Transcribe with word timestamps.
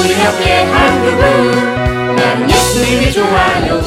우리 0.00 0.14
함께 0.14 0.62
한 0.62 1.04
그분 1.04 2.16
나는 2.16 2.50
예수님이 2.50 3.12
좋아요 3.12 3.80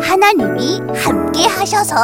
하나님이 0.00 0.80
함께 0.96 1.46
하셔서 1.46 1.96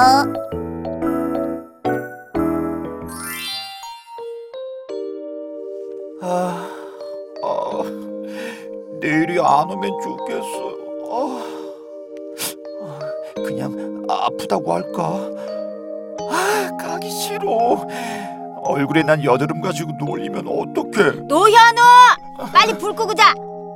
아, 6.23 6.69
아, 7.43 7.83
내일이 9.01 9.39
안 9.41 9.71
오면 9.71 9.91
좋겠어. 10.01 10.75
아, 11.11 11.45
아, 12.83 12.99
그냥 13.35 14.07
아프다고 14.09 14.73
할까? 14.73 15.35
아, 16.75 16.83
가기 16.83 17.11
싫어. 17.11 17.87
얼굴에 18.63 19.03
난 19.03 19.23
여드름 19.23 19.61
가지고 19.61 19.93
놀리면 19.99 20.47
어떡해? 20.49 21.27
노현우 21.27 21.81
빨리 22.53 22.77
불 22.79 22.95
끄고 22.95 23.15
자. 23.15 23.33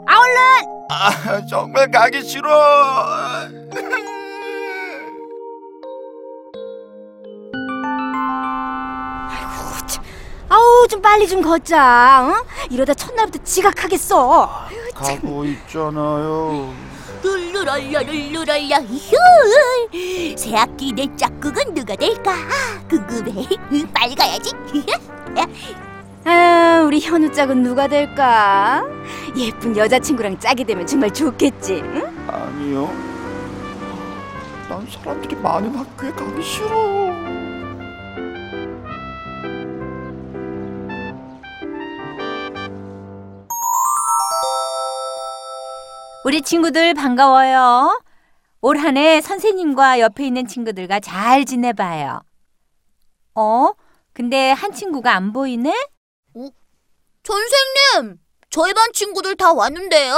아 0.07 0.19
얼른. 0.19 0.79
아, 0.91 1.47
정말 1.47 1.91
가기 1.91 2.23
싫어. 2.23 2.49
아우 10.49 10.89
좀 10.89 11.03
빨리 11.03 11.29
좀 11.29 11.43
걷자. 11.43 12.27
어? 12.27 12.45
이러다 12.71 12.95
첫날부터 12.95 13.45
지각하겠어. 13.45 14.51
가고 14.95 15.45
있잖아요. 15.45 16.73
룰루랄라 17.65 18.03
룰루랄라 18.03 18.79
휴 18.83 19.17
새 20.37 20.55
학기 20.55 20.93
내 20.93 21.07
짝꿍은 21.17 21.75
누가 21.75 21.97
될까 21.97 22.35
궁금해 22.89 23.45
빨리 23.93 24.15
가야지 24.15 24.53
아 26.25 26.83
우리 26.87 27.01
현우 27.01 27.33
짝은 27.33 27.63
누가 27.63 27.89
될까 27.89 28.85
예쁜 29.37 29.77
여자친구랑 29.77 30.39
짝이 30.39 30.65
되면 30.65 30.87
정말 30.87 31.13
좋겠지 31.13 31.83
응? 31.85 32.27
아니요. 32.29 32.93
난 34.69 34.87
사람들이 34.91 35.35
많은 35.37 35.75
학교에 35.75 36.11
가기 36.13 36.43
싫어. 36.43 36.69
우리 46.29 46.43
친구들 46.43 46.93
반가워요. 46.93 48.03
올 48.61 48.77
한 48.79 48.99
해 48.99 49.23
선생님과 49.23 49.99
옆에 50.01 50.27
있는 50.27 50.47
친구들과 50.47 51.01
잘 51.01 51.47
지내봐요. 51.47 52.21
어? 53.35 53.73
근데 54.13 54.51
한 54.51 54.73
친구가 54.75 55.15
안 55.15 55.33
보이네? 55.33 55.73
선생님 57.25 58.19
저희 58.51 58.75
반 58.75 58.93
친구들 58.93 59.37
다 59.37 59.53
왔는데요 59.55 60.15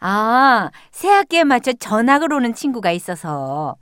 아, 0.00 0.70
새 0.90 1.08
학기에 1.10 1.44
맞춰 1.44 1.72
전학을 1.74 2.32
오는 2.32 2.54
친구가 2.54 2.90
있어서. 2.92 3.76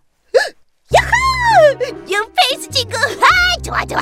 뉴페이스 2.07 2.71
친구 2.71 2.97
아 2.97 3.63
좋아 3.63 3.85
좋아 3.85 4.01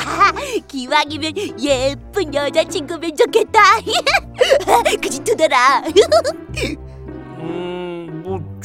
기왕이면 0.68 1.32
예쁜 1.60 2.32
여자 2.34 2.62
친구면 2.64 3.14
좋겠다 3.16 3.60
그지 5.02 5.20
두더라 5.24 5.82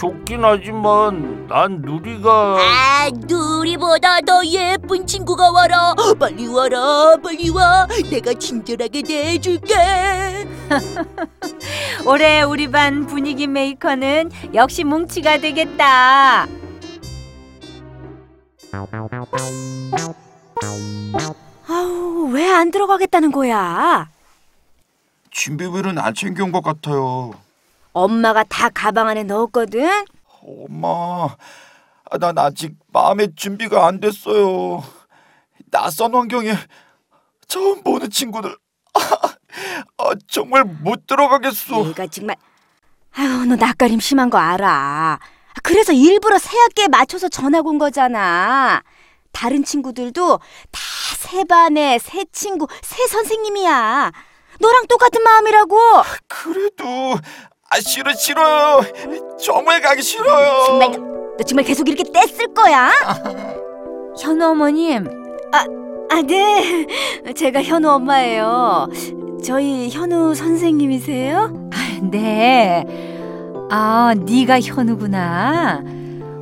좋긴 0.05 0.43
하지만 0.43 1.45
난 1.47 1.79
누리가 1.79 2.57
아 2.59 3.07
누리보다 3.13 4.19
더 4.21 4.43
예쁜 4.47 5.05
친구가 5.05 5.51
와라 5.51 5.93
빨리 6.19 6.47
와라 6.47 7.15
빨리 7.21 7.51
와 7.51 7.85
내가 8.09 8.33
친절하게 8.33 9.03
대해줄게 9.03 9.75
올해 12.07 12.41
우리 12.41 12.67
반 12.71 13.05
분위기 13.05 13.45
메이커는 13.45 14.31
역시 14.55 14.83
뭉치가 14.83 15.37
되겠다. 15.37 16.47
아우 21.67 22.29
왜 22.31 22.49
안 22.51 22.71
들어가겠다는 22.71 23.31
거야 23.31 24.09
준비물은 25.29 25.99
안 25.99 26.13
챙겨온 26.15 26.51
것 26.51 26.61
같아요. 26.63 27.33
엄마가 27.93 28.43
다 28.43 28.69
가방 28.69 29.07
안에 29.07 29.23
넣었거든. 29.23 30.05
엄마, 30.43 31.35
아, 32.09 32.17
난 32.19 32.37
아직 32.37 32.73
마음의 32.91 33.33
준비가 33.35 33.85
안 33.87 33.99
됐어요. 33.99 34.83
낯선 35.69 36.13
환경에 36.15 36.53
처음 37.47 37.83
보는 37.83 38.09
친구들, 38.09 38.55
아, 38.93 40.03
정말 40.27 40.63
못 40.63 41.05
들어가겠어. 41.07 41.85
얘가 41.87 42.07
정말 42.07 42.35
아유 43.13 43.45
너 43.45 43.55
낯가림 43.55 43.99
심한 43.99 44.29
거 44.29 44.37
알아. 44.37 45.19
그래서 45.63 45.91
일부러 45.91 46.37
새 46.39 46.57
학기에 46.57 46.87
맞춰서 46.87 47.27
전학 47.29 47.65
온 47.67 47.77
거잖아. 47.77 48.81
다른 49.31 49.63
친구들도 49.63 50.39
다 50.71 50.81
새 51.21 51.45
반에 51.45 51.97
새 51.99 52.25
친구 52.33 52.67
새 52.81 53.07
선생님이야. 53.07 54.11
너랑 54.59 54.87
똑같은 54.87 55.23
마음이라고. 55.23 55.77
그래도 56.27 57.15
아 57.73 57.79
싫어 57.79 58.11
싫어요. 58.13 58.81
정말 59.39 59.81
가기 59.81 60.01
싫어요. 60.01 60.65
정말 60.67 60.91
너, 60.91 60.97
너 61.37 61.43
정말 61.45 61.65
계속 61.65 61.87
이렇게 61.87 62.03
떼쓸 62.11 62.53
거야? 62.53 62.91
현우 64.21 64.43
어머님, 64.45 65.07
아, 66.13 66.21
네. 66.21 66.85
제가 67.33 67.63
현우 67.63 67.87
엄마예요. 67.87 68.89
저희 69.41 69.89
현우 69.89 70.35
선생님이세요? 70.35 71.69
네. 72.11 72.85
아, 73.69 74.13
네가 74.17 74.59
현우구나. 74.59 75.81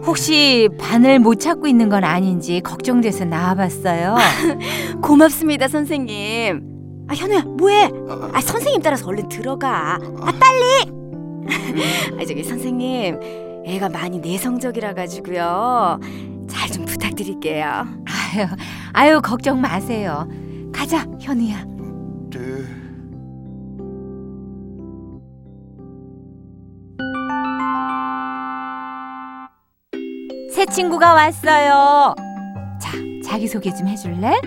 혹시 0.03 0.68
반을 0.79 1.19
못 1.19 1.39
찾고 1.39 1.68
있는 1.68 1.89
건 1.89 2.03
아닌지 2.03 2.62
걱정돼서 2.62 3.25
나와봤어요. 3.25 4.16
고맙습니다, 5.03 5.68
선생님. 5.68 6.62
아, 7.07 7.13
현우야, 7.13 7.41
뭐해? 7.41 7.91
아, 8.34 8.41
선생님 8.41 8.81
따라서 8.81 9.06
얼른 9.07 9.29
들어가. 9.29 10.00
아, 10.22 10.31
빨리! 10.39 10.98
아, 12.19 12.25
저기 12.25 12.43
선생님, 12.43 13.19
애가 13.65 13.89
많이 13.89 14.19
내성적이라 14.19 14.93
가지고요. 14.93 15.99
잘 16.49 16.69
좀 16.71 16.85
부탁드릴게요. 16.85 17.65
아유, 17.65 18.47
아유 18.93 19.21
걱정 19.21 19.59
마세요. 19.61 20.27
가자, 20.73 21.05
현우야. 21.19 21.63
네. 22.31 22.39
새 30.51 30.65
친구가 30.65 31.13
왔어요. 31.13 32.15
자, 32.81 32.91
자기 33.25 33.47
소개 33.47 33.74
좀 33.74 33.88
해줄래? 33.88 34.39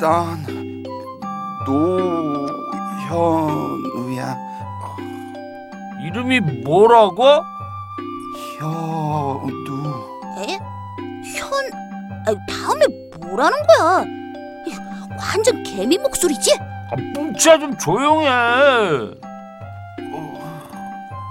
난 0.00 0.44
노현우야. 3.10 4.43
이름이 6.04 6.40
뭐라고? 6.40 7.24
현우. 8.58 9.48
에? 10.38 10.58
현... 11.36 11.50
아, 12.26 12.34
다음에 12.46 12.86
뭐라는 13.20 13.56
거야? 13.66 14.04
완전 15.18 15.62
개미 15.62 15.96
목소리지? 15.96 16.58
아, 16.60 16.96
뭉치야 17.14 17.58
좀 17.58 17.76
조용해. 17.78 18.26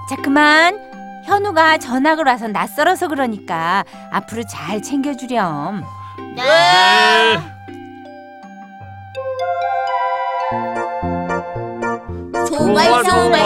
자, 0.08 0.16
그만. 0.22 0.80
현우가 1.24 1.78
전학을 1.78 2.26
와서 2.26 2.48
낯설어서 2.48 3.08
그러니까 3.08 3.82
앞으로 4.10 4.42
잘 4.44 4.82
챙겨주렴. 4.82 5.82
네. 6.36 7.53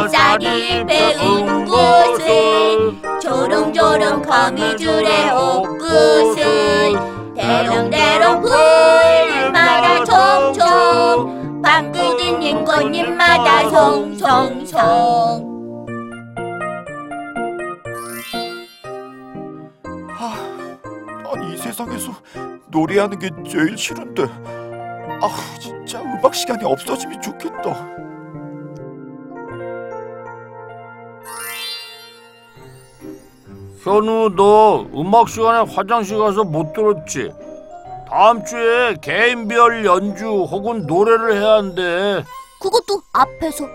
쌀이 0.08 0.86
배운 0.86 1.64
곳은 1.64 3.02
조롱조롱 3.20 4.22
거미줄의 4.22 5.30
옷구슬 5.32 6.92
대롱대롱 7.34 8.42
풀마다 8.42 10.04
총총 10.04 11.62
방긋은 11.62 12.42
인꽃잎마다 12.42 13.68
송송송 13.70 15.48
아, 20.20 20.34
아니 21.32 21.54
이 21.54 21.56
세상에서 21.56 22.12
노래하는 22.68 23.18
게 23.18 23.30
제일 23.48 23.76
싫은데. 23.76 24.24
아, 25.20 25.28
진짜 25.60 26.00
음악 26.00 26.34
시간이 26.34 26.64
없어지면 26.64 27.20
좋겠다. 27.20 28.07
현우 33.82 34.30
너 34.34 34.86
음악 34.94 35.28
시간에 35.28 35.70
화장실 35.72 36.18
가서 36.18 36.44
못 36.44 36.72
들었지? 36.72 37.30
다음 38.10 38.44
주에 38.44 38.96
개인별 39.00 39.84
연주 39.84 40.26
혹은 40.26 40.86
노래를 40.86 41.34
해야 41.40 41.54
한대. 41.54 42.24
그것도 42.60 43.02
앞에서 43.12 43.66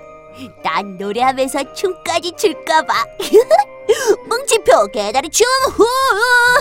난 0.64 0.98
노래하면서 0.98 1.74
춤까지 1.74 2.34
출까봐 2.36 2.94
뭉치표 4.28 4.88
개다리 4.92 5.30
춤 5.30 5.46
후! 5.72 5.86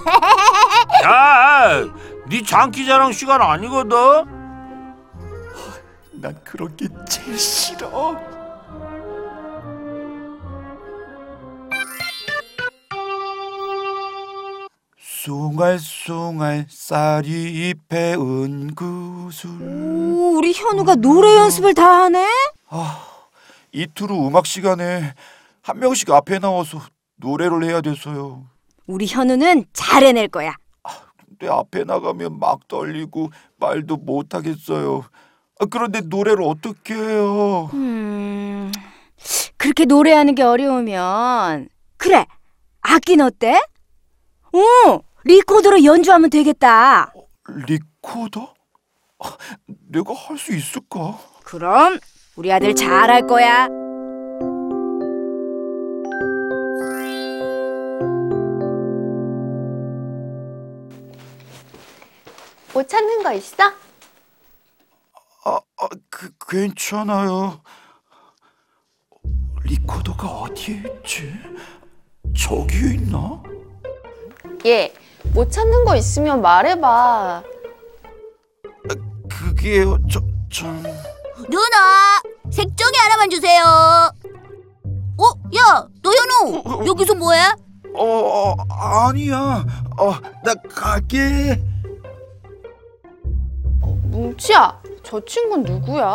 야, 1.04 1.82
네 2.28 2.42
장기자랑 2.44 3.12
시간 3.12 3.40
아니거든. 3.40 4.26
난 6.12 6.38
그런 6.44 6.76
게 6.76 6.86
제일 7.08 7.38
싫어. 7.38 8.14
숭알숭알 15.22 16.66
쌀이 16.68 17.70
잎에 17.70 18.14
은구슬 18.14 19.50
오, 19.50 20.32
우리 20.36 20.52
현우가 20.52 20.96
노래 20.96 21.36
연습을 21.36 21.74
다 21.74 22.02
하네? 22.02 22.26
아, 22.68 23.06
이틀 23.70 24.10
후 24.10 24.26
음악 24.26 24.46
시간에 24.46 25.14
한 25.62 25.78
명씩 25.78 26.10
앞에 26.10 26.40
나와서 26.40 26.80
노래를 27.18 27.62
해야 27.62 27.80
돼서요. 27.80 28.48
우리 28.88 29.06
현우는 29.06 29.66
잘 29.72 30.02
해낼 30.02 30.26
거야. 30.26 30.56
근데 31.16 31.46
앞에 31.48 31.84
나가면 31.84 32.40
막 32.40 32.66
떨리고 32.66 33.30
말도 33.58 33.98
못 33.98 34.34
하겠어요. 34.34 35.04
아, 35.60 35.66
그런데 35.66 36.00
노래를 36.00 36.42
어떻게 36.42 36.94
해요? 36.94 37.70
음, 37.74 38.72
그렇게 39.56 39.84
노래하는 39.84 40.34
게 40.34 40.42
어려우면 40.42 41.68
그래 41.96 42.26
악기는 42.80 43.24
어때? 43.24 43.60
오 44.52 45.00
리코더로 45.24 45.84
연주하면 45.84 46.30
되겠다. 46.30 47.12
리코더? 47.48 48.54
아, 49.20 49.36
내가 49.90 50.14
할 50.14 50.36
수 50.38 50.52
있을까? 50.54 51.18
그럼 51.44 51.98
우리 52.36 52.52
아들 52.52 52.74
잘할 52.74 53.26
거야. 53.26 53.68
뭐 62.72 62.82
찾는 62.82 63.22
거 63.22 63.32
있어? 63.34 63.64
아, 65.44 65.60
아 65.76 65.88
그, 66.08 66.30
괜찮아요. 66.48 67.60
리코더가 69.64 70.26
어디에 70.28 70.82
있지? 71.00 71.32
저기에 72.36 72.94
있나? 72.94 73.42
얘, 74.64 74.92
뭐 75.32 75.46
찾는 75.48 75.84
거 75.84 75.96
있으면 75.96 76.42
말해봐. 76.42 77.42
그게요, 79.30 79.98
저, 80.10 80.20
참... 80.52 80.82
누나 81.48 82.22
색종이 82.50 82.92
하나만 82.96 83.28
주세요 83.30 83.64
어? 83.64 85.24
야 85.56 85.86
노현우 86.02 86.86
여기서 86.86 87.14
뭐해? 87.14 87.40
어, 87.94 88.04
어, 88.04 88.56
아니야. 88.70 89.64
어, 89.98 90.12
나 90.44 90.54
갈게. 90.68 91.60
뭉치야, 93.80 94.80
저 95.02 95.20
친구는 95.24 95.64
누구야? 95.64 96.06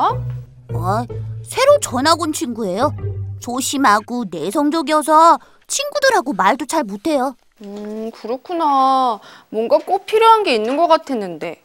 어, 0.73 1.05
새로 1.43 1.79
전학 1.81 2.21
온 2.21 2.31
친구예요 2.31 2.95
조심하고 3.39 4.25
내성적이어서 4.29 5.39
친구들하고 5.67 6.33
말도 6.33 6.65
잘 6.65 6.83
못해요 6.83 7.35
음, 7.63 8.11
그렇구나. 8.11 9.19
뭔가 9.49 9.77
꼭 9.79 10.05
필요한 10.05 10.43
게 10.43 10.53
있는 10.55 10.77
것 10.77 10.87
같았는데. 10.87 11.61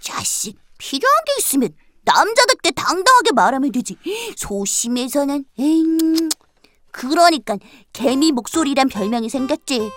자식 0.00 0.58
필요한 0.78 1.24
게 1.26 1.32
있으면 1.38 1.70
남자답게 2.04 2.70
당당하게 2.70 3.32
말하면 3.34 3.72
되지 3.72 3.96
소심해서는 4.36 5.44
에잉 5.58 6.16
그러니까 6.90 7.58
개미 7.92 8.32
목소리란 8.32 8.88
별명이 8.88 9.28
생겼지 9.28 9.90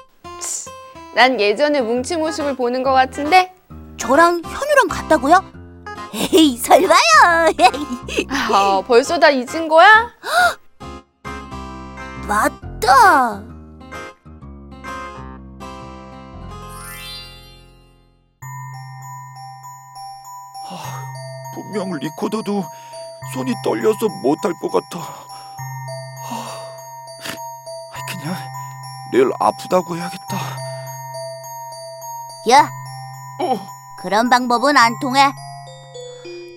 난 1.16 1.40
예전에 1.40 1.82
뭉치 1.82 2.18
모습을 2.18 2.56
보는 2.56 2.84
것 2.84 2.92
같은데? 2.92 3.54
저랑 3.98 4.42
현우랑 4.44 4.88
같다고요? 4.90 5.44
에이 6.34 6.58
설마요 6.58 7.00
아, 8.52 8.84
벌써 8.86 9.18
다 9.18 9.30
잊은 9.30 9.68
거야? 9.70 10.12
맞다 12.28 13.51
분명 21.72 21.90
리코더도 21.98 22.66
손이 23.34 23.54
떨려서 23.64 24.10
못할 24.22 24.54
것 24.60 24.70
같아. 24.72 25.00
하, 25.00 26.62
그냥 28.08 28.36
내일 29.14 29.30
아프다고 29.40 29.96
해야겠다. 29.96 30.38
야 32.50 32.70
어, 33.40 33.68
그런 34.02 34.30
방법은 34.30 34.76
안 34.76 35.00
통해. 35.00 35.32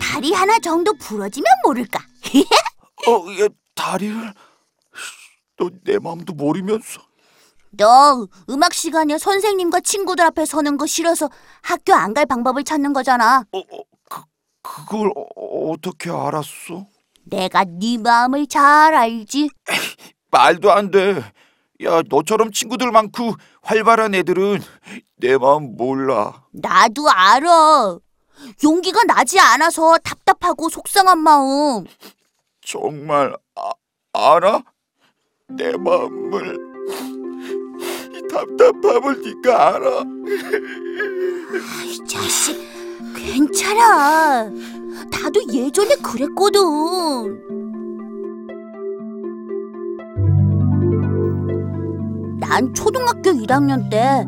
다리 0.01 0.33
하나 0.33 0.59
정도 0.59 0.93
부러지면 0.95 1.47
모를까? 1.65 2.01
어, 3.09 3.31
얘 3.41 3.49
다리를? 3.77 4.35
너 5.57 5.71
내 5.85 5.99
마음도 6.01 6.33
모르면서. 6.33 7.01
너 7.77 8.27
음악 8.51 8.73
시간에 8.75 9.19
선생님과 9.19 9.81
친구들 9.81 10.25
앞에 10.25 10.45
서는 10.47 10.77
거 10.77 10.87
싫어서 10.87 11.29
학교 11.63 11.95
안 11.95 12.15
갈 12.15 12.27
방법을 12.27 12.65
찾는 12.65 12.93
거잖아. 12.93 13.45
어, 13.53 13.59
어, 13.59 13.79
그 14.65 14.85
그걸 14.87 15.13
어, 15.15 15.71
어떻게 15.71 16.11
알았어? 16.11 16.87
내가 17.25 17.65
네 17.65 17.99
마음을 17.99 18.47
잘 18.47 18.95
알지 18.95 19.51
말도 20.33 20.73
안 20.73 20.91
돼. 20.91 21.23
야, 21.85 22.03
너처럼 22.09 22.51
친구들 22.51 22.91
많고 22.91 23.35
활발한 23.63 24.15
애들은 24.15 24.61
내 25.17 25.37
마음 25.37 25.77
몰라. 25.77 26.45
나도 26.53 27.09
알아. 27.11 27.99
용기가 28.65 29.05
나지 29.05 29.39
않아서 29.39 29.99
답답하고 29.99 30.69
속상한 30.69 31.19
마음. 31.19 31.85
정말 32.61 33.37
아, 33.55 33.71
알아? 34.13 34.63
내 35.49 35.73
마음을 35.77 36.57
이 38.15 38.29
답답함을 38.33 39.23
네가 39.43 39.75
알아. 39.75 40.05
이 41.85 41.99
자식, 42.09 42.57
괜찮아. 43.25 44.45
나도 44.45 45.41
예전에 45.53 45.95
그랬거든. 45.97 46.61
난 52.39 52.73
초등학교 52.75 53.31
1학년 53.31 53.89
때 53.91 54.27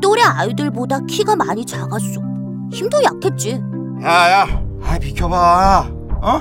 또래 0.00 0.22
아이들보다 0.22 1.00
키가 1.08 1.36
많이 1.36 1.64
작았어. 1.64 2.20
힘도 2.72 3.02
약했지. 3.02 3.60
야야, 4.02 4.46
아 4.82 4.98
비켜봐. 4.98 5.90
어? 6.22 6.40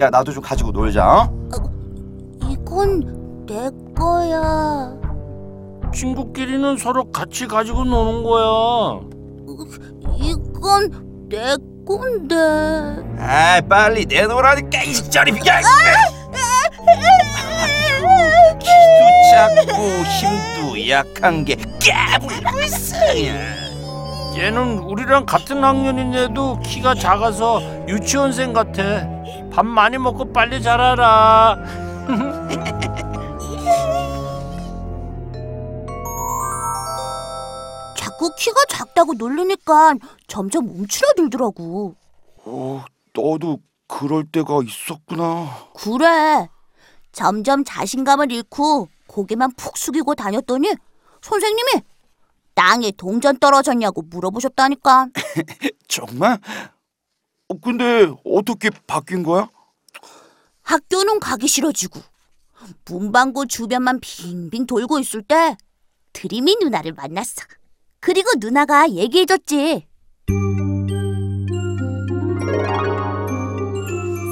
야 0.00 0.10
나도 0.10 0.32
좀 0.32 0.42
가지고 0.42 0.70
놀자. 0.70 1.22
어? 1.22 2.48
이건 2.48 3.44
내 3.46 3.68
거야. 3.94 4.94
친구끼리는 5.92 6.76
서로 6.76 7.10
같이 7.10 7.46
가지고 7.48 7.84
노는 7.84 8.22
거야. 8.22 9.00
이건 10.18 11.09
내 11.30 11.54
건데. 11.86 12.34
아 13.20 13.60
빨리 13.68 14.04
내놓으라니까 14.04 14.82
이 14.82 14.92
저리 15.10 15.30
비켜. 15.30 15.52
키도 18.58 19.30
작고 19.30 19.72
힘도 20.04 20.88
약한 20.88 21.44
게. 21.44 21.54
그냥. 21.54 22.20
얘는 24.36 24.78
우리랑 24.80 25.24
같은 25.24 25.62
학년인데도 25.62 26.58
키가 26.64 26.96
작아서 26.96 27.62
유치원생 27.86 28.52
같아. 28.52 28.82
밥 29.52 29.64
많이 29.64 29.98
먹고 29.98 30.32
빨리 30.32 30.60
자라라. 30.60 31.58
자꾸 38.20 38.34
키가 38.36 38.66
작다고 38.68 39.14
놀리니까 39.14 39.94
점점 40.26 40.68
움츠러들더라고. 40.68 41.96
어, 42.44 42.84
너도 43.14 43.60
그럴 43.88 44.24
때가 44.26 44.60
있었구나. 44.62 45.70
그래. 45.74 46.48
점점 47.12 47.64
자신감을 47.64 48.30
잃고 48.30 48.88
고개만 49.06 49.52
푹 49.56 49.78
숙이고 49.78 50.14
다녔더니 50.14 50.70
선생님이 51.22 51.82
땅에 52.54 52.90
동전 52.90 53.38
떨어졌냐고 53.38 54.02
물어보셨다니까. 54.02 55.08
정말? 55.88 56.38
어, 57.48 57.54
근데 57.58 58.12
어떻게 58.26 58.68
바뀐 58.86 59.22
거야? 59.22 59.48
학교는 60.60 61.20
가기 61.20 61.48
싫어지고 61.48 62.00
문방구 62.84 63.46
주변만 63.46 64.00
빙빙 64.00 64.66
돌고 64.66 64.98
있을 64.98 65.22
때 65.22 65.56
드림이 66.12 66.56
누나를 66.60 66.92
만났어. 66.92 67.46
그리고 68.00 68.30
누나가 68.38 68.88
얘기해줬지. 68.88 69.86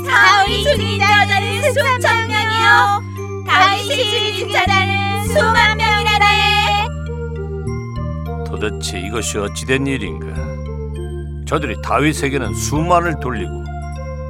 사위 0.06 0.64
주민자들은 0.64 1.62
수천 1.74 2.28
명이요. 2.28 3.02
가이시 3.46 4.10
주민자들은 4.10 5.28
수만 5.28 5.76
명이라네. 5.76 6.88
도대체 8.46 8.98
이것이 9.00 9.36
어찌된 9.38 9.86
일인가? 9.86 10.26
저들이 11.46 11.80
다윗에게는 11.82 12.54
수만을 12.54 13.20
돌리고 13.20 13.64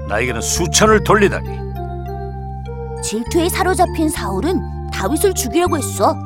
나에게는 0.08 0.40
수천을 0.40 1.04
돌리다니. 1.04 1.48
질투에 3.04 3.48
사로잡힌 3.48 4.08
사울은 4.08 4.90
다윗을 4.92 5.34
죽이려고 5.34 5.78
했어. 5.78 6.16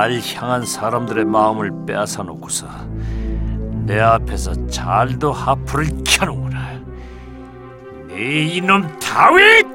날 0.00 0.18
향한 0.34 0.64
사람들의 0.64 1.26
마음을 1.26 1.84
빼앗아 1.84 2.22
놓고서 2.22 2.66
내 3.84 4.00
앞에서 4.00 4.66
잘도 4.68 5.30
하프를 5.30 5.88
켜는구나. 6.06 6.80
네 8.08 8.46
이놈 8.46 8.98
다윗! 8.98 9.66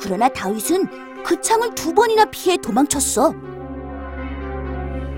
그러나 0.00 0.28
다윗은 0.28 1.22
그 1.22 1.40
창을 1.40 1.72
두 1.76 1.94
번이나 1.94 2.24
피해 2.32 2.56
도망쳤어. 2.56 3.32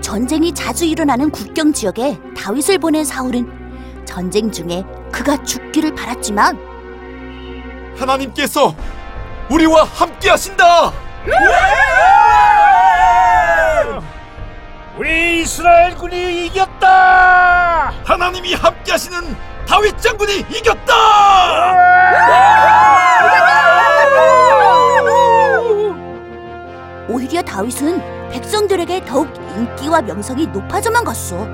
전쟁이 0.01 0.53
자주 0.53 0.85
일어나는 0.85 1.31
국경 1.31 1.73
지역에 1.73 2.19
다윗을 2.37 2.77
보낸 2.77 3.03
사울은 3.03 4.05
전쟁 4.05 4.51
중에 4.51 4.83
그가 5.11 5.41
죽기를 5.41 5.95
바랐지만 5.95 6.59
하나님께서 7.97 8.75
우리와 9.49 9.85
함께 9.85 10.29
하신다. 10.29 10.93
우리 14.97 15.41
이스라엘 15.41 15.95
군이 15.95 16.47
이겼다! 16.47 17.93
하나님이 18.03 18.53
함께 18.53 18.91
하시는 18.91 19.19
다윗 19.65 19.97
장군이 19.99 20.39
이겼다. 20.49 20.93
오히려 27.09 27.41
다윗은 27.41 28.29
백성들에게 28.31 29.05
더욱 29.05 29.27
인기와 29.55 30.01
명성이 30.01 30.47
높아져만 30.47 31.03
갔어. 31.03 31.45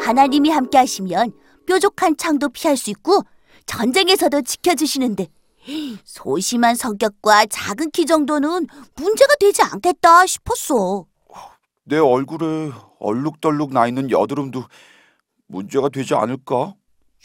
하나님이 0.00 0.50
함께 0.50 0.78
하시면 0.78 1.32
뾰족한 1.66 2.16
창도 2.16 2.50
피할 2.50 2.76
수 2.76 2.90
있고 2.90 3.22
전쟁에서도 3.66 4.42
지켜주시는데 4.42 5.26
소심한 6.04 6.74
성격과 6.74 7.46
작은 7.46 7.90
키 7.90 8.06
정도는 8.06 8.66
문제가 8.96 9.34
되지 9.40 9.62
않겠다 9.62 10.26
싶었어. 10.26 11.06
내 11.84 11.98
얼굴에 11.98 12.70
얼룩덜룩 12.98 13.72
나 13.72 13.86
있는 13.86 14.10
여드름도 14.10 14.64
문제가 15.46 15.88
되지 15.88 16.14
않을까? 16.14 16.74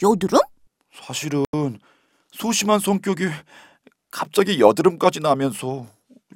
여드름? 0.02 0.40
사실은 0.92 1.44
소심한 2.30 2.78
성격이 2.78 3.24
갑자기 4.10 4.60
여드름까지 4.60 5.20
나면서 5.20 5.86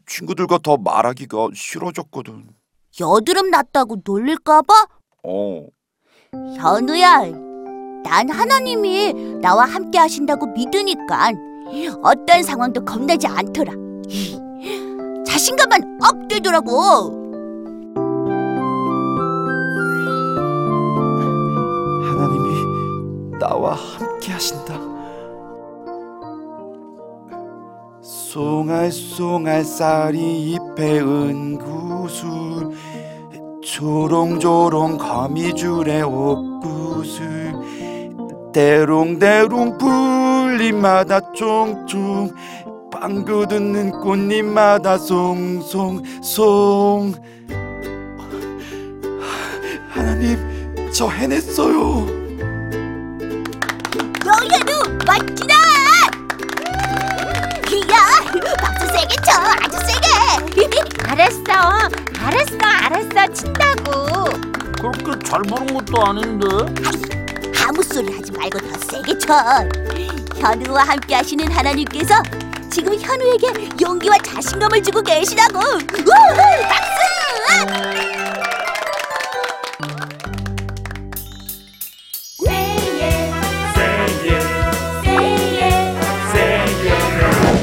친구들과 0.06 0.58
더 0.58 0.76
말하기가 0.76 1.48
싫어졌거든. 1.54 2.48
여드름 3.00 3.50
났다고 3.50 3.98
놀릴까봐? 4.04 4.86
어, 5.24 5.66
현우야, 6.56 7.22
난 8.02 8.30
하나님이 8.30 9.12
나와 9.42 9.64
함께 9.66 9.98
하신다고 9.98 10.46
믿으니까 10.46 11.32
어떤 12.02 12.42
상황도 12.42 12.84
겁나지 12.84 13.26
않더라. 13.26 13.72
자신감만 15.26 15.98
up 16.02 16.28
되더라고. 16.28 17.24
하나님이 22.04 23.38
나와 23.38 23.74
함께 23.74 24.32
하신다. 24.32 24.74
송알송알 28.02 29.64
싸리잎에 29.64 31.00
은구슬 31.00 32.28
조롱조롱 33.62 34.98
거미줄에 34.98 36.02
옥구슬 36.02 37.35
대롱대롱 38.56 39.76
풀잎마다 39.76 41.20
총총 41.34 42.32
빵구 42.90 43.48
듣는 43.48 43.90
꽃잎마다 44.00 44.96
송송송 44.96 46.32
하나님 49.90 50.38
저 50.90 51.06
해냈어요 51.06 52.06
너희도 54.24 54.72
멋지다. 55.04 55.54
야, 57.92 57.98
박수 58.62 58.86
세게 58.86 59.16
쳐, 59.22 59.32
아주 59.60 59.76
세게. 59.84 60.08
알았어 61.12 61.52
알았어 62.24 62.56
알았어 62.86 63.16
친다고 63.34 64.24
그렇게 64.80 65.12
잘 65.26 65.42
보는 65.42 65.74
것도 65.74 66.02
아닌데 66.06 66.46
아무 67.96 68.04
소리 68.04 68.14
하지 68.14 68.30
말고 68.32 68.58
더 68.58 68.78
세게 68.90 69.18
쳐. 69.18 69.34
현우와 70.38 70.82
함께 70.82 71.14
하시는 71.14 71.50
하나님께서 71.50 72.22
지금 72.70 72.94
현우에게 72.94 73.70
용기와 73.80 74.18
자신감을 74.18 74.82
주고 74.82 75.00
계시다고. 75.02 75.58
우! 75.58 75.78
박수! 76.68 76.96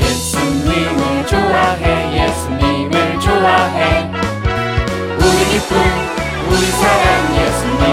예수님을 0.01 1.27
좋아해 1.27 2.25
예수님을 2.25 3.19
좋아해 3.19 4.11
우리 5.19 5.45
기쁨 5.51 5.77
우리 6.49 6.65
사랑 6.71 7.35
예수님 7.35 7.92